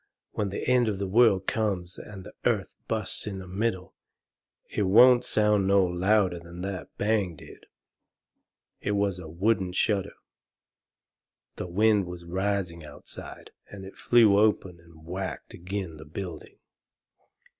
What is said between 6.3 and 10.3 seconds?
than that bang did. It was a wooden shutter.